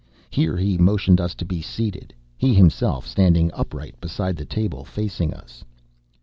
[0.31, 5.31] Here he motioned us to be seated, he himself standing upright beside the table, facing
[5.31, 5.63] us.